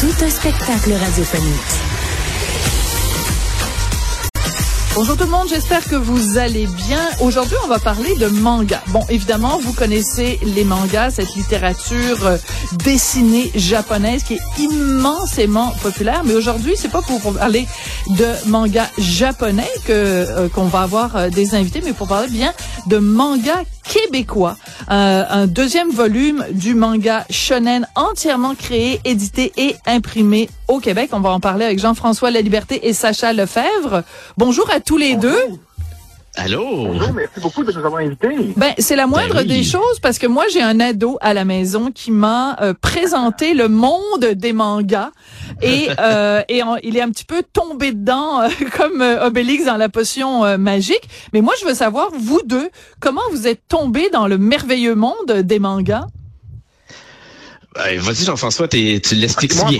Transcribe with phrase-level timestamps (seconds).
[0.00, 1.86] Tout un spectacle radiophonique.
[4.94, 7.00] Bonjour tout le monde, j'espère que vous allez bien.
[7.20, 8.82] Aujourd'hui, on va parler de manga.
[8.88, 12.36] Bon, évidemment, vous connaissez les mangas, cette littérature euh,
[12.84, 16.24] dessinée japonaise qui est immensément populaire.
[16.24, 17.66] Mais aujourd'hui, c'est pas pour parler
[18.18, 22.52] de manga japonais euh, qu'on va avoir euh, des invités, mais pour parler bien
[22.86, 24.56] de manga québécois.
[24.88, 31.10] Un deuxième volume du manga shonen entièrement créé, édité et imprimé au Québec.
[31.12, 34.02] On va en parler avec Jean-François La Liberté et Sacha Lefebvre.
[34.36, 35.38] Bonjour à tous les deux.
[36.38, 36.88] Allô?
[36.88, 38.28] Bonjour, merci beaucoup de nous avoir invités.
[38.56, 39.46] Ben, c'est la moindre Ben oui.
[39.48, 43.54] des choses parce que moi, j'ai un ado à la maison qui m'a euh, présenté
[43.54, 45.12] le monde des mangas
[45.62, 49.78] et, euh, et il est un petit peu tombé dedans euh, comme euh, Obélix dans
[49.78, 51.08] la potion euh, magique.
[51.32, 52.68] Mais moi, je veux savoir, vous deux,
[53.00, 56.06] comment vous êtes tombés dans le merveilleux monde des mangas?
[57.76, 59.78] Ben, Vas-y, Jean-François, t'es- tu l'expliques bien.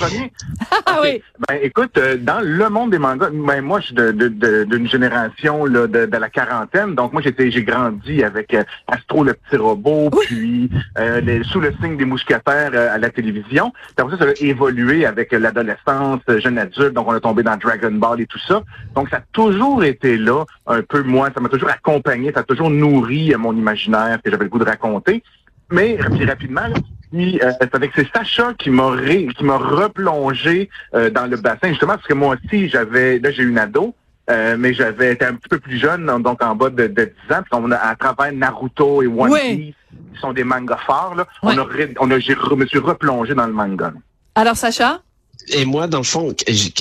[0.71, 1.05] Ah Ok.
[1.05, 1.23] oui.
[1.49, 4.65] Ben, écoute, euh, dans le monde des mangas, ben, moi, je suis de- de- de-
[4.65, 6.95] d'une génération là, de, de la quarantaine.
[6.95, 10.25] Donc, moi, j'étais, j'ai grandi avec euh, Astro le petit robot, Oui.
[10.27, 13.73] puis euh, les- sous le signe des mousquetaires euh, à la télévision.
[13.97, 16.93] Après ça, ça a évolué avec euh, l'adolescence, euh, jeune adulte.
[16.93, 18.63] Donc, on est tombé dans Dragon Ball et tout ça.
[18.95, 21.31] Donc, ça a toujours été là, un peu moi.
[21.35, 24.59] Ça m'a toujours accompagné, ça a toujours nourri euh, mon imaginaire que j'avais le goût
[24.59, 25.23] de raconter.
[25.71, 26.75] Mais puis rapidement, là,
[27.17, 31.37] puis, euh, c'est avec c'est Sacha qui m'a ré- qui m'a replongé euh, dans le
[31.37, 33.95] bassin justement parce que moi aussi j'avais là j'ai une ado
[34.31, 37.35] euh, mais j'avais été un petit peu plus jeune donc en bas de, de 10
[37.35, 39.57] ans puis on a à travers Naruto et One Oui.
[39.57, 39.75] Piece
[40.15, 41.55] qui sont des mangas forts là Ouais.
[41.55, 41.67] on a
[42.01, 43.93] on a j'ai re- me suis replongé dans le manga.
[44.35, 45.01] Alors, Sacha?
[45.49, 46.35] Et moi, dans le fond,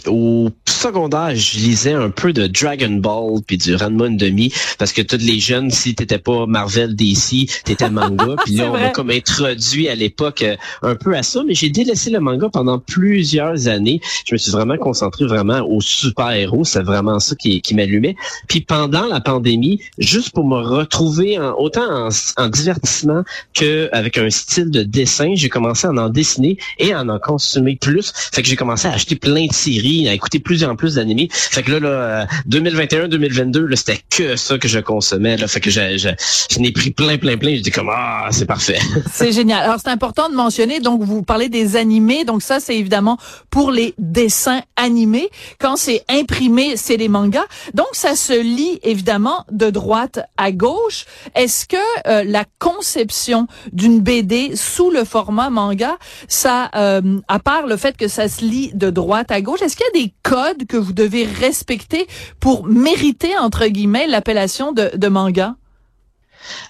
[0.08, 0.50] au
[0.86, 5.18] secondaire, je lisais un peu de Dragon Ball puis du Ranma demi parce que tous
[5.18, 8.36] les jeunes, si t'étais pas Marvel DC, t'étais manga.
[8.46, 11.70] Puis là, on m'a comme introduit à l'époque euh, un peu à ça, mais j'ai
[11.70, 14.00] délaissé le manga pendant plusieurs années.
[14.28, 16.66] Je me suis vraiment concentré vraiment aux super-héros.
[16.66, 18.16] C'est vraiment ça qui, qui m'allumait.
[18.48, 23.24] Puis pendant la pandémie, juste pour me retrouver en, autant en, en divertissement
[23.56, 27.76] que avec un style de dessin, j'ai commencé à en dessiner et à en consommer
[27.76, 28.14] plus.
[28.16, 31.30] Fait que j'ai commencé à acheter plein de séries, à écouter plus en plus d'animés.
[31.32, 35.38] Fait que là, là 2021-2022, là, c'était que ça que je consommais.
[35.38, 35.48] Là.
[35.48, 36.10] Fait que je, je,
[36.52, 37.56] je n'ai pris plein, plein, plein.
[37.56, 38.80] J'étais comme, ah, c'est parfait.
[39.14, 39.64] C'est génial.
[39.64, 42.26] Alors, c'est important de mentionner, donc, vous parlez des animés.
[42.26, 43.18] Donc, ça, c'est évidemment
[43.50, 45.30] pour les dessins animés.
[45.60, 47.46] Quand c'est imprimé, c'est les mangas.
[47.74, 51.06] Donc, ça se lit, évidemment, de droite à gauche.
[51.36, 55.98] Est-ce que euh, la conception d'une BD sous le format manga,
[56.28, 59.78] ça, euh, à part le fait que ça se lit de droite à gauche, est-ce
[59.78, 62.08] qu'il y a des codes que vous devez respecter
[62.40, 65.56] pour mériter, entre guillemets, l'appellation de, de manga?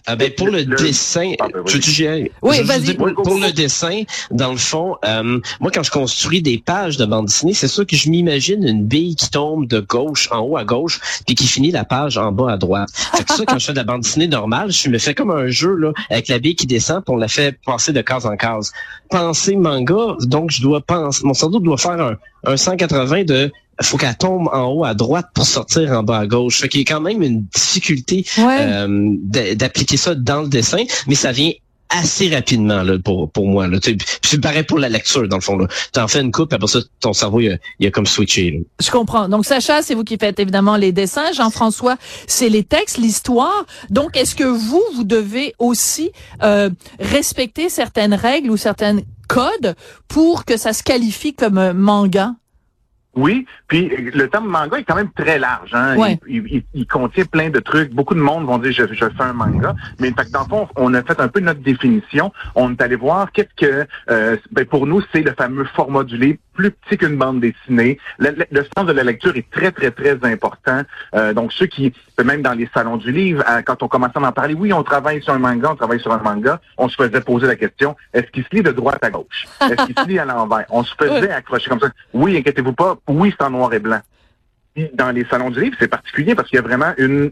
[0.05, 2.31] Ah ben pour le, Le- dessin, Ah, ben, tu veux que j'y aille?
[2.41, 2.93] Oui, vas-y.
[2.93, 6.95] Pour, Oui, pour le dessin, dans le fond, euh, moi quand je construis des pages
[6.95, 10.39] de bande dessinée, c'est sûr que je m'imagine une bille qui tombe de gauche en
[10.39, 12.87] haut à gauche, puis qui finit la page en bas à droite.
[12.93, 15.31] Fait que ça, quand je fais de la bande dessinée normale, je me fais comme
[15.31, 18.25] un jeu là, avec la bille qui descend, puis on la fait passer de case
[18.25, 18.71] en case.
[19.09, 23.51] Penser manga, donc je dois penser, mon cerveau doit faire un, un 180 de
[23.81, 26.59] faut qu'elle tombe en haut à droite pour sortir en bas à gauche.
[26.59, 28.57] Fait qu'il y a quand même une difficulté Ouais.
[28.61, 28.87] euh,
[29.23, 31.51] d'a- d'appliquer ça dans le dessin, mais ça vient
[31.89, 33.67] assez rapidement là, pour, pour moi.
[33.67, 33.77] Là.
[33.79, 35.57] Puis c'est pareil pour la lecture, dans le fond.
[35.93, 38.51] Tu en fais une coupe, après ça, ton cerveau, il a, il a comme switché.
[38.51, 38.57] là.
[38.83, 39.29] Je comprends.
[39.29, 41.31] Donc, Sacha, c'est vous qui faites évidemment les dessins.
[41.33, 41.95] Jean-François,
[42.27, 43.65] c'est les textes, l'histoire.
[43.91, 48.97] Donc, est-ce que vous, vous devez aussi euh, respecter certaines règles ou certains
[49.27, 49.75] codes
[50.07, 52.33] pour que ça se qualifie comme un manga?
[53.15, 55.73] Oui, puis le terme manga est quand même très large.
[55.73, 55.95] Hein?
[55.97, 56.19] Ouais.
[56.27, 57.93] Il, il- il- il contient plein de trucs.
[57.93, 60.47] Beaucoup de monde vont dire je, je fais un manga, mais fait que dans le
[60.49, 62.33] fond, on a fait un peu notre définition.
[62.55, 66.17] On est allé voir qu'est-ce que euh, ben, pour nous c'est le fameux format du
[66.17, 67.99] livre, plus petit qu'une bande dessinée.
[68.17, 70.81] Le, le- le sens de la lecture est très très très important.
[71.13, 71.93] Euh, donc ceux qui
[72.23, 74.83] même dans les salons du livre, euh, quand on commençait à en parler, oui, on
[74.83, 77.95] travaille sur un manga, on travaille sur un manga, on se faisait poser la question
[78.13, 79.45] est-ce qu'il se lit de droite à gauche?
[79.61, 80.65] Est-ce qu'il se lit à l'envers?
[80.69, 81.89] On se faisait accrocher comme ça.
[82.13, 82.97] Oui, inquiétez-vous pas.
[83.07, 84.01] Oui, c'est en noir et blanc.
[84.93, 87.31] Dans les salons du livre, c'est particulier parce qu'il y a vraiment une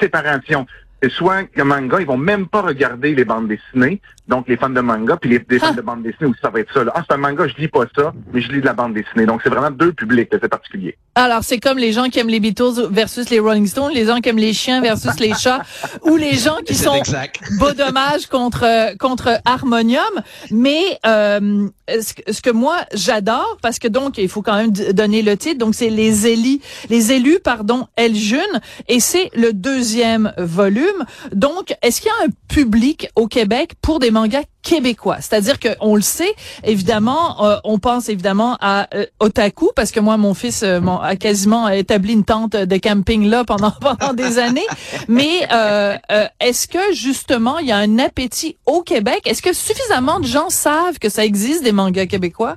[0.00, 0.66] séparation.
[1.08, 4.00] Soit le manga, ils vont même pas regarder les bandes dessinées.
[4.28, 5.76] Donc, les fans de manga, puis les, les fans Ah.
[5.76, 6.84] de bande dessinée aussi, ça va être ça.
[6.84, 6.92] Là.
[6.94, 9.26] Ah, c'est un manga, je lis pas ça, mais je lis de la bande dessinée.
[9.26, 10.96] Donc, c'est vraiment deux publics, c'est particulier.
[11.14, 14.20] Alors, c'est comme les gens qui aiment les Beatles versus les Rolling Stones, les gens
[14.20, 15.62] qui aiment les chiens versus les chats,
[16.02, 17.40] ou les gens qui sont exact.
[17.58, 20.02] beau dommage contre contre Harmonium.
[20.50, 24.70] Mais euh, ce, que- ce que moi j'adore, parce que donc il faut quand même
[24.70, 25.58] donner le titre.
[25.58, 28.40] Donc c'est les élus, les élus pardon, El June,
[28.88, 31.04] et c'est le deuxième volume.
[31.32, 34.21] Donc est-ce qu'il y a un public au Québec pour des mangas
[34.62, 35.16] québécois.
[35.20, 36.34] C'est-à-dire que on le sait
[36.64, 41.16] évidemment, euh, on pense évidemment à euh, Otaku parce que moi mon fils euh, a
[41.16, 44.66] quasiment établi une tente de camping là pendant pendant des années.
[45.08, 49.22] Mais euh, euh, est-ce que justement il y a un appétit au Québec?
[49.26, 52.56] Est-ce que suffisamment de gens savent que ça existe des mangas québécois?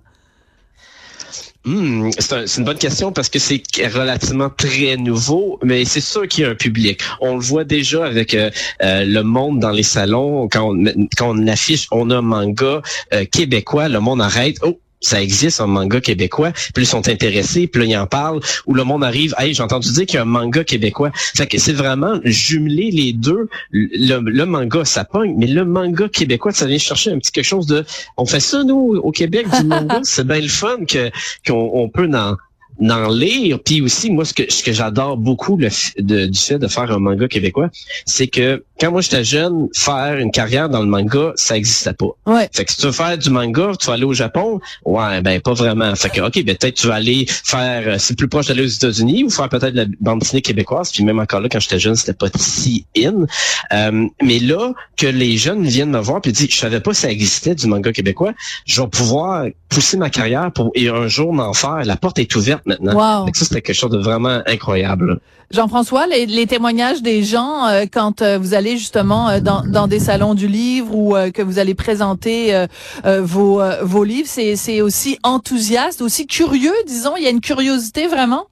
[1.65, 6.00] Hmm, c'est un- c'est une bonne question parce que c'est relativement très nouveau, mais c'est
[6.00, 7.01] sûr qu'il y a un public.
[7.21, 8.51] On le voit déjà avec euh,
[8.83, 10.83] euh, le monde dans les salons quand on,
[11.17, 12.83] quand on affiche, on a un manga
[13.13, 14.57] euh, québécois, le monde arrête.
[14.62, 18.39] Oh, ça existe un manga québécois, puis ils sont intéressés, puis là ils en parlent,
[18.65, 21.12] ou le monde arrive, hey, j'ai entendu dire qu'il y a un manga québécois.
[21.13, 23.50] Fait que c'est vraiment jumeler les deux.
[23.71, 27.45] Le, le manga, ça pogne, mais le manga québécois, ça vient chercher un petit quelque
[27.45, 27.86] chose de.
[28.18, 31.12] On fait ça nous au Québec du manga, c'est bien le fun que
[31.45, 32.36] qu'on on peut en
[32.80, 33.60] d'en lire.
[33.63, 35.69] Puis aussi, moi, ce que, ce que j'adore beaucoup le,
[36.00, 37.69] de- du fait de faire un manga québécois,
[38.06, 42.07] c'est que quand moi j'étais jeune, faire une carrière dans le manga, ça n'existait pas.
[42.25, 42.50] Ouais.
[42.54, 45.39] Fait que si tu veux faire du manga, tu vas aller au Japon, ouais, ben
[45.39, 45.95] pas vraiment.
[45.95, 48.68] Fait que ok, ben peut-être tu vas aller faire, euh, c'est plus proche d'aller aux
[48.68, 50.92] États-Unis ou faire peut-être la bande dessinée québécoise.
[50.92, 53.25] Puis même encore là, quand j'étais jeune, c'était pas si in.
[53.74, 57.10] Euh, mais là, que les jeunes viennent me voir puis disent, je savais pas ça
[57.10, 58.33] existait du manga québécois,
[58.66, 61.83] je vais pouvoir pousser ma carrière pour et un jour m'en faire.
[61.86, 63.23] La porte est ouverte maintenant.
[63.25, 63.27] Wow.
[63.33, 65.19] Ça, c'était quelque chose de vraiment incroyable.
[65.51, 69.88] Jean-François, les, les témoignages des gens euh, quand euh, vous allez justement euh, dans, dans
[69.88, 72.65] des salons du livre ou euh, que vous allez présenter euh,
[73.06, 77.15] euh, vos, euh, vos livres, c'est, c'est aussi enthousiaste, aussi curieux, disons?
[77.17, 78.47] Il y a une curiosité vraiment?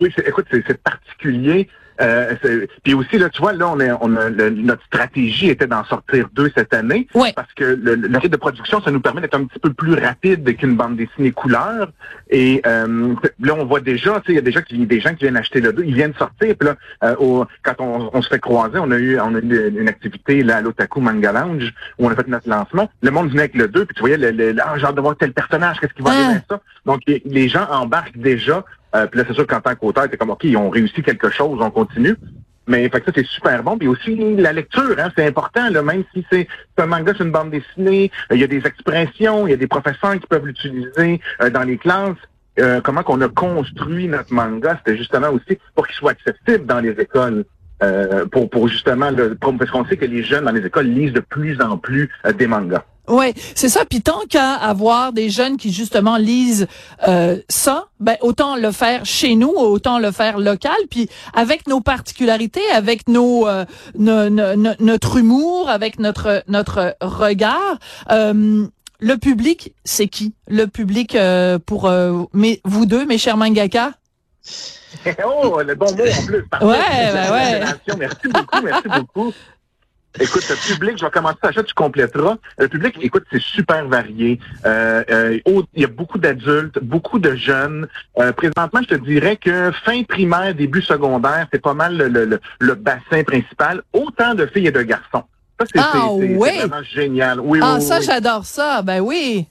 [0.00, 1.68] Oui, c'est- écoute, c'est c'est particulier.
[2.00, 2.34] Euh,
[2.82, 5.84] puis aussi, là, tu vois, là, on, est, on a, le- notre stratégie était d'en
[5.84, 7.06] sortir deux cette année.
[7.14, 7.32] Ouais.
[7.34, 9.94] Parce que le, le rythme de production, ça nous permet d'être un petit peu plus
[9.94, 11.90] rapide qu'une bande dessinée couleur.
[12.30, 15.10] Et euh, là, on voit déjà, tu sais, il y a déjà qui, des gens
[15.14, 16.54] qui viennent acheter le deux, ils viennent sortir.
[16.58, 19.38] Puis là, euh, au- quand on, on se fait croiser, on a eu, on a
[19.40, 22.90] eu une activité là à l'Otaku Manga Lounge où on a fait notre lancement.
[23.02, 25.00] Le monde venait avec le 2, puis tu voyais le, le, ah, j'ai hâte de
[25.00, 26.24] voir tel personnage, qu'est-ce qui va Ah.
[26.24, 26.60] arriver à ça.
[26.86, 28.64] Donc, les gens embarquent déjà.
[28.94, 31.30] Euh, puis là, c'est sûr qu'en tant qu'auteur, t'es comme, OK, ils ont réussi quelque
[31.30, 32.16] chose, on continue.
[32.66, 33.76] Mais fait que ça, c'est super bon.
[33.76, 36.46] Puis aussi, la lecture, hein, c'est important, là, même si c'est
[36.78, 39.56] un manga, c'est une bande dessinée, euh, il y a des expressions, il y a
[39.56, 42.16] des professeurs qui peuvent l'utiliser euh, dans les classes.
[42.58, 46.80] Euh, comment qu'on a construit notre manga, c'était justement aussi pour qu'il soit accessible dans
[46.80, 47.44] les écoles.
[47.82, 51.12] Euh, pour, pour justement, le, parce qu'on sait que les jeunes dans les écoles lisent
[51.12, 52.84] de plus en plus euh, des mangas.
[53.08, 53.84] Ouais, c'est ça.
[53.84, 56.68] Puis tant qu'à avoir des jeunes qui justement lisent
[57.08, 60.76] euh, ça, ben autant le faire chez nous, autant le faire local.
[60.88, 63.64] Puis avec nos particularités, avec nos, euh,
[63.98, 67.78] no- no- no- notre humour, avec notre notre regard.
[68.12, 68.66] euh,
[69.00, 70.32] le public, c'est qui?
[70.46, 71.16] Le public
[71.66, 73.94] pour pour euh, mes, vous deux, mes chers mangaka.
[75.24, 76.42] oh, le bon mot en plus.
[76.48, 76.66] Parfait.
[76.66, 77.60] Ouais, ben ouais.
[77.98, 79.32] Merci beaucoup, merci beaucoup.
[80.20, 82.36] Écoute, le public, je vais commencer, tu compléteras.
[82.58, 84.38] Le public, écoute, c'est super varié.
[84.66, 85.38] Euh, euh,
[85.74, 87.88] il y a beaucoup d'adultes, beaucoup de jeunes.
[88.18, 92.40] Euh, présentement, je te dirais que fin primaire, début secondaire, c'est pas mal le, le-
[92.58, 93.82] le- bassin principal.
[93.94, 95.24] Autant de filles et de garçons.
[95.58, 97.40] Ça, c'est Ah, c'est vraiment génial.
[97.40, 98.04] Oui, Ah, oui, ça, oui.
[98.04, 98.82] j'adore ça.
[98.82, 99.46] Ben oui.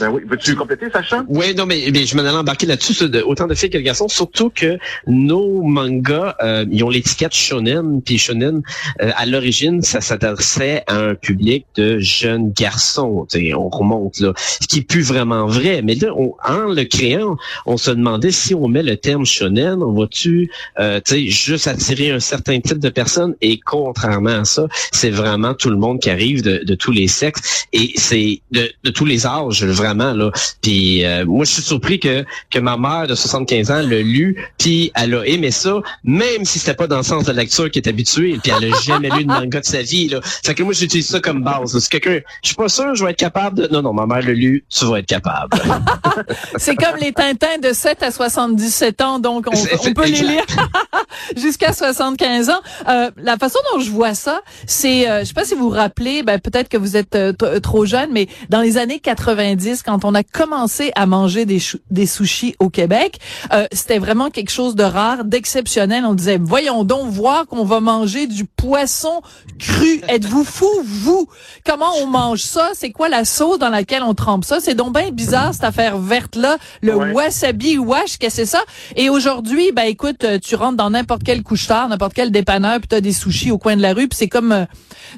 [0.00, 0.22] Ben oui.
[0.28, 1.24] Veux-tu compléter, Sacha?
[1.28, 4.08] Oui, non, mais, mais je m'en allais embarquer là-dessus, autant de filles que de garçons,
[4.08, 8.62] surtout que nos mangas, euh, ils ont l'étiquette shonen, puis shonen,
[9.00, 14.20] euh, à l'origine, ça s'adressait à un public de jeunes garçons, tu sais, on remonte
[14.20, 17.90] là, ce qui est plus vraiment vrai, mais là, on- en le créant, on se
[17.90, 22.20] demandait si on met le terme shonen, on va-tu, euh, tu sais, juste attirer un
[22.20, 26.42] certain type de personnes, et contrairement à ça, c'est vraiment tout le monde qui arrive
[26.42, 30.30] de, de tous les sexes, et c'est de, de tous les âges, vraiment là.
[30.62, 34.44] Puis euh, moi, je suis surpris que que ma mère de 75 ans l'a lu,
[34.58, 37.84] puis elle a aimé ça, même si c'était pas dans le sens de lecture qu'elle
[37.84, 40.20] est habituée, puis elle a jamais lu de manga de sa vie là.
[40.22, 41.74] Fait que moi, j'utilise ça comme base.
[41.74, 41.80] là.
[41.80, 43.68] Si quelqu'un, je suis pas sûr, je vais être capable de.
[43.72, 45.58] Non, non, ma mère l'a lu, tu vas être capable.
[46.56, 50.44] C'est comme les Tintins de 7 à 77 ans, donc on, peut les lire
[51.36, 52.52] jusqu'à 75 ans.
[52.88, 55.76] Euh, la façon dont je vois ça, c'est, euh, je sais pas si vous vous
[55.76, 59.82] rappelez, ben, peut-être que vous êtes euh, trop jeune, mais dans les années 90, 90,
[59.82, 61.60] quand on a commencé à manger des,
[61.90, 63.18] des sushis au Québec,
[63.52, 66.04] euh, c'était vraiment quelque chose de rare, d'exceptionnel.
[66.04, 69.20] On disait, voyons donc voir qu'on va manger du poisson
[69.58, 70.00] cru.
[70.08, 71.28] Êtes-vous fou, vous?
[71.64, 72.70] Comment on mange ça?
[72.74, 74.58] C'est quoi la sauce dans laquelle on trempe ça?
[74.60, 76.58] C'est donc bien bizarre, cette affaire verte-là.
[76.82, 78.62] Le wasabi wash, qu'est-ce que c'est ça?
[78.96, 83.00] Et aujourd'hui, ben écoute, tu rentres dans n'importe quel couche-tard, n'importe quel dépanneur, puis t'as
[83.00, 84.64] des sushis au coin de la rue, puis c'est comme euh,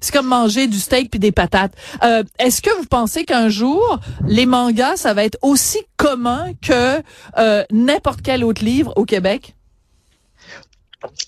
[0.00, 1.72] c'est comme manger du steak puis des patates.
[2.02, 7.02] Euh, Est-ce que vous pensez qu'un jour les mangas ça va être aussi commun que
[7.38, 9.54] euh, n'importe quel autre livre au Québec?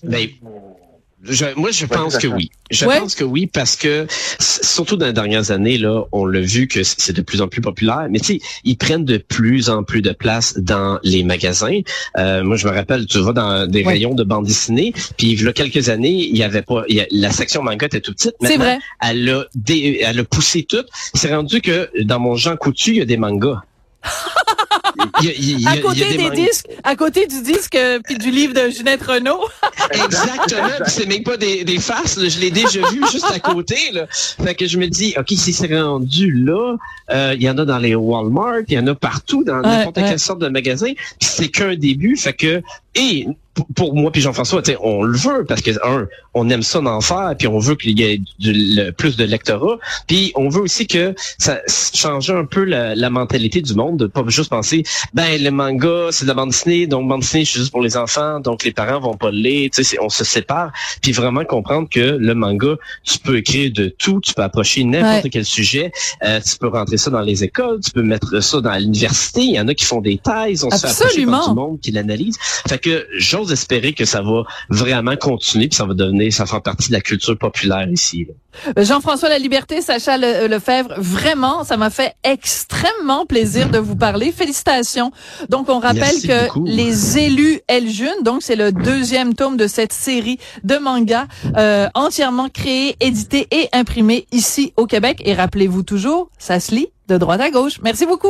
[0.03, 0.29] Ben,
[1.23, 2.51] je, moi, je pense que oui.
[2.69, 4.07] Je pense que oui parce que
[4.39, 7.61] surtout dans les dernières années là, on l'a vu que c'est de plus en plus
[7.61, 8.07] populaire.
[8.09, 11.79] Mais tu sais, ils prennent de plus en plus de place dans les magasins.
[12.17, 15.43] Euh, moi, je me rappelle, tu vas dans des rayons de bande dessinée, puis il
[15.43, 18.35] y a quelques années, il y avait pas, la section manga était tout petite.
[18.41, 18.79] C'est vrai.
[19.01, 20.85] Elle a, elle a poussé tout.
[21.13, 23.61] C'est rendu que dans mon Jean Coutu, il y a des mangas.
[24.99, 29.43] à côté des, disques, à côté du disque euh, puis du livre de Ginette Renault.
[29.91, 30.69] Exactement.
[30.87, 32.19] c'est même pas des, des faces.
[32.19, 33.77] Je l'ai déjà vu juste à côté.
[33.91, 34.07] Là.
[34.09, 36.75] Fait que je me dis, ok, si c'est rendu là,
[37.11, 39.95] euh, il y en a dans les Walmart, il y en a partout dans n'importe
[39.95, 40.91] quelle sorte de magasin.
[41.19, 42.15] C'est qu'un début.
[42.15, 42.61] Fait que
[42.95, 43.27] et
[43.75, 47.35] pour moi puis Jean-François, on le veut parce que un, on aime ça d'en faire,
[47.37, 51.13] puis on veut qu'il y ait du, plus de lectorat, puis on veut aussi que
[51.37, 54.82] ça change un peu la, la, mentalité du monde, de pas juste penser,
[55.13, 57.97] ben le manga c'est de la bande dessinée, donc bande dessinée c'est juste pour les
[57.97, 60.71] enfants, donc les parents vont pas le lire, tu sais, on se sépare,
[61.01, 65.29] puis vraiment comprendre que le manga, tu peux écrire de tout, tu peux approcher n'importe
[65.31, 65.91] quel sujet,
[66.23, 69.55] euh, tu peux rentrer ça dans les écoles, tu peux mettre ça dans l'université, il
[69.55, 72.37] y en a qui font des thèses, on se fait du monde qui l'analyse,
[72.67, 76.61] fait que j'ose espérer que ça va vraiment continuer, puis ça va devenir, ça fera
[76.61, 78.27] partie de la culture populaire ici.
[78.77, 84.31] Euh, Jean-François La Liberté, Sacha Lefebvre, vraiment, ça m'a fait extrêmement plaisir de vous parler.
[84.31, 84.72] Félicitations.
[85.49, 90.39] Donc, on rappelle que Les élus Eljun, donc c'est le deuxième tome de cette série
[90.63, 91.25] de mangas
[91.57, 95.21] euh, entièrement créé, édité et imprimé ici au Québec.
[95.25, 97.79] Et rappelez-vous toujours, ça se lit de droite à gauche.
[97.83, 98.21] Merci beaucoup.